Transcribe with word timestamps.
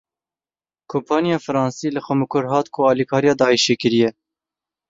Kompaniya 0.91 1.39
Fransî 1.45 1.87
li 1.95 2.01
xwe 2.05 2.15
mikur 2.21 2.43
hat 2.51 2.67
ku 2.73 2.79
alîkariya 2.91 3.33
Daişê 3.41 3.75
kiriye. 3.81 4.09